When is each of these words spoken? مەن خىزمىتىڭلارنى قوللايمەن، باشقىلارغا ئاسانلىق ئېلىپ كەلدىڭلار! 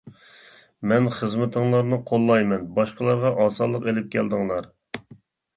مەن 0.91 1.09
خىزمىتىڭلارنى 1.17 1.99
قوللايمەن، 2.13 2.63
باشقىلارغا 2.79 3.33
ئاسانلىق 3.45 3.87
ئېلىپ 3.91 4.09
كەلدىڭلار! 4.17 4.73